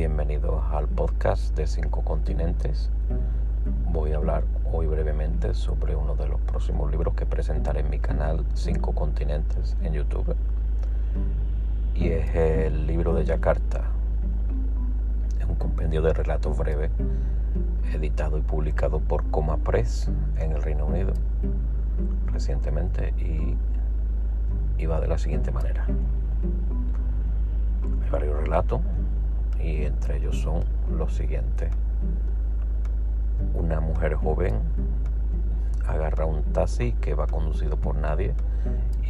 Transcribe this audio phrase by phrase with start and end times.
[0.00, 2.88] Bienvenidos al podcast de Cinco Continentes.
[3.92, 7.98] Voy a hablar hoy brevemente sobre uno de los próximos libros que presentaré en mi
[7.98, 10.34] canal Cinco Continentes en YouTube.
[11.94, 13.82] Y es el libro de Yakarta.
[15.38, 16.90] Es un compendio de relatos breves
[17.92, 20.08] editado y publicado por Coma Press
[20.38, 21.12] en el Reino Unido
[22.32, 23.54] recientemente y,
[24.82, 25.84] y va de la siguiente manera.
[28.02, 28.80] Hay varios relatos
[29.62, 31.70] y entre ellos son los siguientes.
[33.54, 34.60] Una mujer joven
[35.86, 38.34] agarra un taxi que va conducido por nadie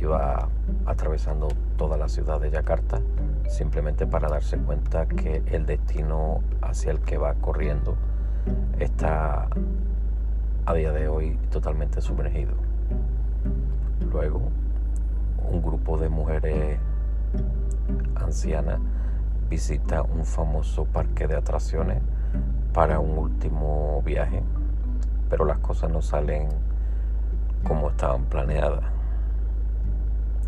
[0.01, 0.49] y va
[0.87, 3.01] atravesando toda la ciudad de Yakarta
[3.49, 7.97] simplemente para darse cuenta que el destino hacia el que va corriendo
[8.79, 9.48] está
[10.67, 12.53] a día de hoy totalmente sumergido.
[14.12, 14.41] Luego,
[15.51, 16.79] un grupo de mujeres
[18.15, 18.79] ancianas
[19.51, 21.98] visita un famoso parque de atracciones
[22.73, 24.45] para un último viaje,
[25.29, 26.48] pero las cosas no salen
[27.65, 28.84] como estaban planeadas.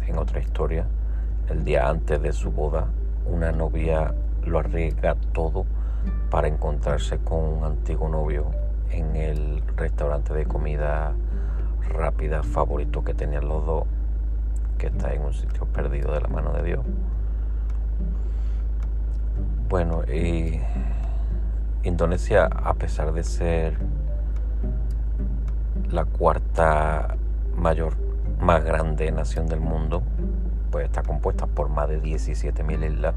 [0.06, 0.86] En otra historia,
[1.50, 2.86] el día antes de su boda,
[3.26, 5.66] una novia lo arriesga todo
[6.30, 8.52] para encontrarse con un antiguo novio
[8.90, 11.12] en el restaurante de comida
[11.88, 13.84] rápida favorito que tenían los dos,
[14.78, 16.84] que está en un sitio perdido de la mano de Dios.
[19.72, 20.60] Bueno, y
[21.82, 23.78] Indonesia, a pesar de ser
[25.90, 27.16] la cuarta
[27.56, 27.94] mayor,
[28.38, 30.02] más grande nación del mundo,
[30.70, 33.14] pues está compuesta por más de 17.000 islas,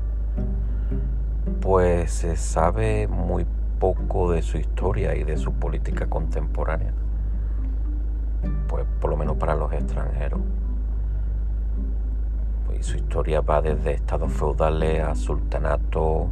[1.59, 3.45] pues se sabe muy
[3.78, 6.94] poco de su historia y de su política contemporánea,
[8.70, 10.39] pues por lo menos para los extranjeros.
[12.66, 16.30] Pues su historia va desde estados feudales a sultanato,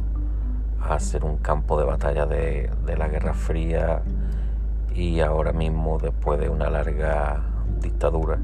[0.88, 4.02] a ser un campo de batalla de, la Guerra Fría
[4.94, 7.42] y ahora mismo después de una larga
[7.80, 8.38] dictadura,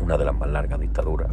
[0.00, 1.30] una de las más largas dictaduras,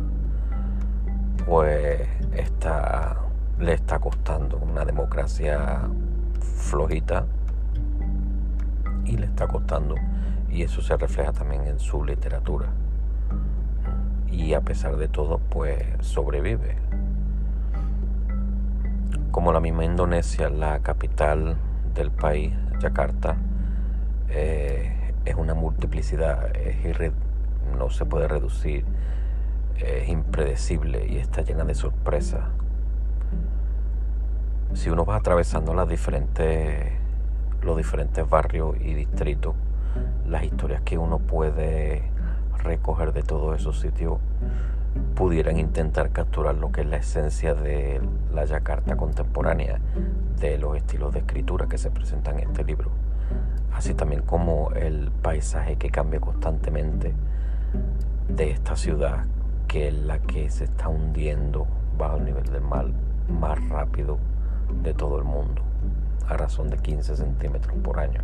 [1.45, 2.01] pues
[2.33, 3.17] está,
[3.59, 5.81] le está costando una democracia
[6.41, 7.25] flojita
[9.05, 9.95] y le está costando
[10.49, 12.67] y eso se refleja también en su literatura.
[14.27, 16.75] Y a pesar de todo pues sobrevive
[19.31, 21.57] como la misma Indonesia, la capital
[21.93, 23.37] del país, Yakarta,
[24.29, 26.51] eh, es una multiplicidad,
[27.77, 28.85] no se puede reducir,
[29.77, 32.41] es impredecible y está llena de sorpresas.
[34.73, 36.89] Si uno va atravesando los diferentes
[38.29, 39.55] barrios y distritos,
[40.27, 42.03] las historias que uno puede
[42.63, 44.19] recoger de todos esos sitios
[45.15, 48.01] pudieran intentar capturar lo que es la esencia de
[48.33, 49.79] la Yakarta contemporánea,
[50.39, 52.91] de los estilos de escritura que se presentan en este libro,
[53.73, 57.13] así también como el paisaje que cambia constantemente
[58.29, 59.25] de esta ciudad
[59.67, 61.67] que es la que se está hundiendo
[61.97, 62.87] bajo el nivel del mar
[63.29, 64.17] más rápido
[64.81, 65.61] de todo el mundo,
[66.27, 68.21] a razón de 15 centímetros por año.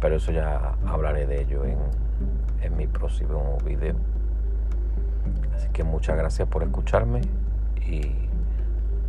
[0.00, 1.78] Pero eso ya hablaré de ello en,
[2.60, 3.94] en mi próximo video.
[5.54, 7.20] Así que muchas gracias por escucharme
[7.86, 8.12] y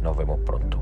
[0.01, 0.79] nos vemos pronto.